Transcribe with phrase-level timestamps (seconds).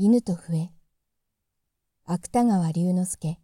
[0.00, 0.70] 犬と笛。
[2.04, 3.40] 芥川龍之介。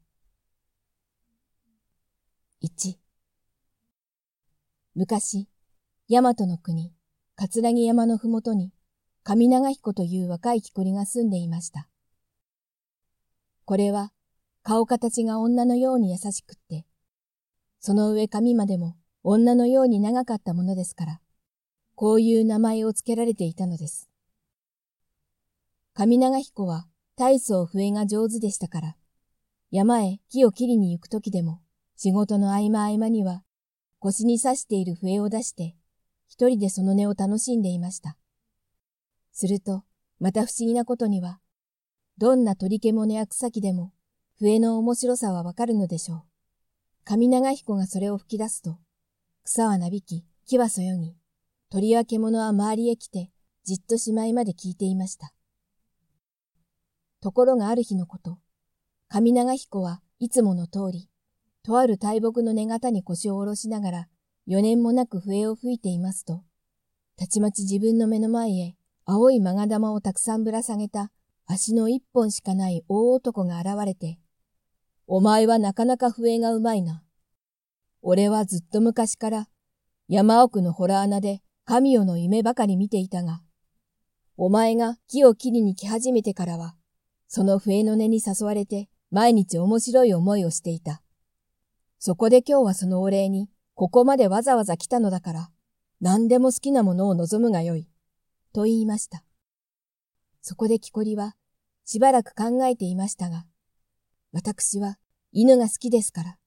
[2.61, 3.01] 一。
[4.95, 5.49] 昔、
[6.09, 6.95] 大和の国、
[7.35, 8.73] 葛城山のふもとに、
[9.25, 11.89] 上長彦という若い木こりが住んでいました。
[13.65, 14.13] これは、
[14.63, 16.87] 顔形が女のように優しくって、
[17.81, 21.21] その上髪までも女のように長かったものですから、
[21.97, 24.09] こういう名前を付けられていたのです。
[25.97, 28.97] 上長彦は大層笛が上手でしたから、
[29.71, 31.61] 山へ木を切りに行くときでも、
[31.95, 33.45] 仕事の合間合間には、
[34.01, 35.77] 腰に刺している笛を出して、
[36.27, 38.17] 一人でその音を楽しんでいました。
[39.31, 39.85] すると、
[40.19, 41.39] また不思議なことには、
[42.19, 43.93] どんな鳥獣や草木でも、
[44.37, 46.23] 笛の面白さはわかるのでしょう。
[47.05, 48.79] 上長彦がそれを吹き出すと、
[49.45, 51.15] 草はなびき、木はそよぎ、
[51.71, 53.31] 鳥や獣は周りへ来て、
[53.63, 55.34] じっとしまいまで聞いていました。
[57.25, 58.37] ところがある日のこと、
[59.09, 61.09] 上長彦はいつもの通り、
[61.63, 64.09] とある大木の根型に腰を下ろしながら、
[64.47, 66.43] 余年もなく笛を吹いていますと、
[67.17, 71.13] たちまち自分の目の前へ青い勾玉をたくさんぶら下げた
[71.47, 74.19] 足の一本しかない大男が現れて、
[75.07, 77.03] お前はなかなか笛がうまいな。
[78.03, 79.49] 俺はずっと昔から
[80.09, 83.41] 山奥の洞穴で神代の夢ばかり見ていたが、
[84.37, 86.77] お前が木を切りに来始めてからは、
[87.29, 91.03] その笛の音に誘われて毎日面白い思いをしていた。
[91.99, 95.51] そこで今日はそのお礼に、ここまでわざわざ来たのだから、
[96.01, 97.89] 何でも好きなものを望むがよい。
[98.53, 99.25] と言いました。
[100.43, 101.35] そこで木こりは、
[101.85, 103.47] しばらく考えていましたが、
[104.33, 104.99] 私は
[105.33, 106.39] 犬が好きですから、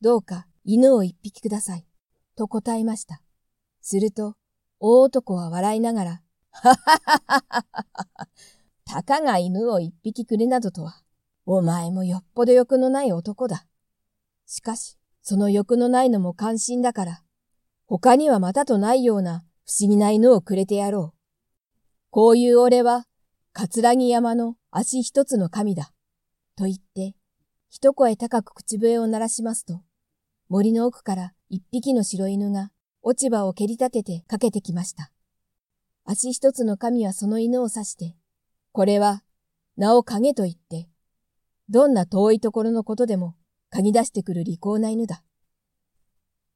[0.00, 1.86] どうか犬を一匹ください。
[2.36, 3.22] と答えました。
[3.80, 4.34] すると、
[4.80, 7.64] 大男は笑いながら、ははははは
[8.14, 8.28] は。
[8.92, 11.00] たかが犬を一匹くれなどとは、
[11.46, 13.64] お前もよっぽど欲のない男だ。
[14.46, 17.22] しかし、その欲のないのも関心だから、
[17.86, 21.18] 他にはまたとないような不思議な犬をくれてやろう。
[22.10, 23.06] こういう俺は、
[23.52, 25.92] 葛城山の足一つの神だ。
[26.56, 27.14] と言って、
[27.68, 29.82] 一声高く口笛を鳴らしますと、
[30.48, 32.72] 森の奥から一匹の白犬が
[33.02, 35.12] 落ち葉を蹴り立ててかけてきました。
[36.04, 38.16] 足一つの神はその犬を指して、
[38.72, 39.22] これは、
[39.76, 40.88] 名を影と言って、
[41.68, 43.36] どんな遠いところのことでも
[43.72, 45.24] 嗅ぎ出してくる利口な犬だ。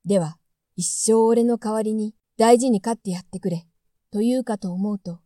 [0.05, 0.39] では、
[0.77, 3.67] 一生俺の代わりに大事に飼ってやってくれ、
[4.11, 5.21] と言うかと思うと、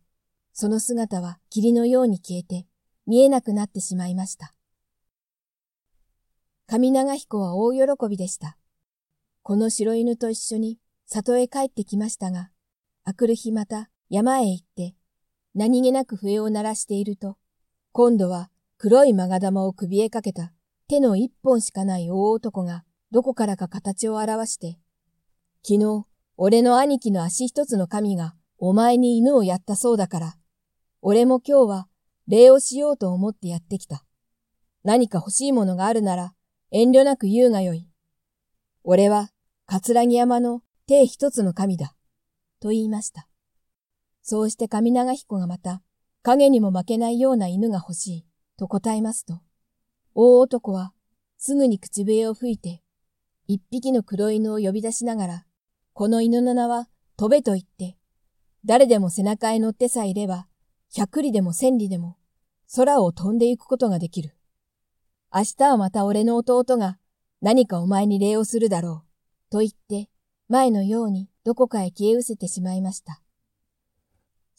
[0.53, 2.65] その姿は霧のように消えて、
[3.05, 4.53] 見えなくなってしまいました。
[6.67, 8.57] 上長彦は大喜びでした。
[9.41, 10.77] この白犬と一緒に
[11.07, 12.51] 里へ帰ってきましたが、
[13.03, 14.95] あくる日また山へ行って
[15.59, 17.35] 何気なく笛を鳴らしていると、
[17.91, 20.53] 今度は黒い勾玉を首へかけた
[20.87, 24.79] 手の一本しかない大男がどこからか形を表して、
[25.67, 26.05] 昨日、
[26.37, 30.35] 俺の兄貴の足一つの神がお前に犬をやったそうだから、
[31.01, 31.87] 俺も今日は
[32.29, 34.05] 礼をしようと思ってやってきた。
[34.85, 36.33] 何か欲しいものがあるなら
[36.71, 37.85] 遠慮なく言うがよい。
[38.85, 39.27] 俺は
[39.65, 41.97] 葛城山の手一つの神だ。
[42.61, 43.28] と言いました。
[44.29, 45.81] そうして上長彦がまた、
[46.21, 48.25] 影にも負けないような犬が欲しい、
[48.57, 49.41] と答えますと、
[50.13, 50.93] 大男は
[51.39, 52.83] すぐに口笛を吹いて、
[53.47, 55.45] 一匹の黒犬を呼び出しながら、
[55.93, 57.97] この犬の名は飛べと言って、
[58.63, 60.45] 誰でも背中へ乗ってさえいれば、
[60.95, 62.15] 百里でも千里でも、
[62.75, 64.35] 空を飛んでいくことができる。
[65.33, 66.99] 明日はまた俺の弟が
[67.41, 69.05] 何かお前に礼をするだろ
[69.49, 70.07] う、と言って、
[70.49, 73.23] 前のようにどこかへ消え失せてしまいました。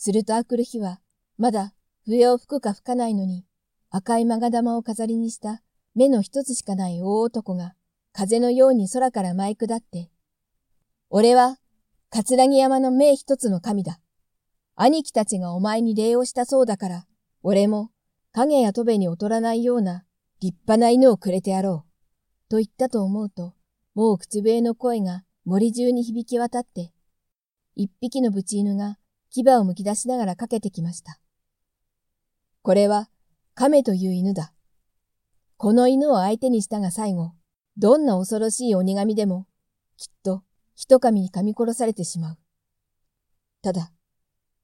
[0.03, 0.99] するとあくる日は、
[1.37, 1.75] まだ
[2.07, 3.45] 笛を吹くか吹かないのに、
[3.91, 5.61] 赤い勾玉を飾りにした
[5.95, 7.75] 目の一つしかない大男が、
[8.15, 10.11] 風のように空から舞い下って、
[11.11, 11.59] 俺は、
[12.09, 14.01] 葛城山の目一つの神だ。
[14.75, 17.07] 兄貴たちがお前に礼をしたそうだから、
[17.43, 17.91] 俺も
[18.33, 20.07] 影や戸辺に劣らないような
[20.41, 22.49] 立派な犬をくれてやろう。
[22.49, 23.53] と言ったと思うと、
[23.95, 26.95] もう口笛の声が森中に響き渡って、
[27.77, 28.97] 一匹のブチ犬が
[29.33, 31.21] 牙をむき出しながらかけてきました。
[32.63, 33.09] これは
[33.55, 34.53] 亀という犬だ。
[35.57, 37.33] この犬を相手にしたが最後、
[37.77, 39.47] どんな恐ろしい鬼神でも、
[39.97, 40.43] きっと
[40.75, 42.39] 一神に噛み殺されてしまう。
[43.63, 43.93] ただ、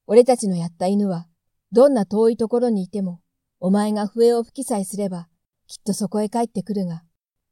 [0.07, 1.27] 俺たちのやった犬は、
[1.71, 3.21] どんな遠いところにいても、
[3.59, 5.29] お前が笛を吹きさえすれば、
[5.67, 7.03] きっとそこへ帰ってくるが、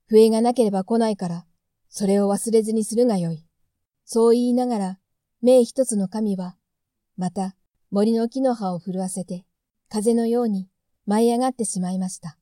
[0.07, 1.45] 笛がなければ来ないから、
[1.89, 3.45] それを忘れずにするがよい。
[4.05, 4.99] そう言いながら、
[5.41, 6.57] 目一つの神は
[7.17, 7.55] また
[7.91, 9.45] 森の木の葉を震わせて、
[9.89, 10.67] 風のように
[11.05, 12.37] 舞い上がってしまいました。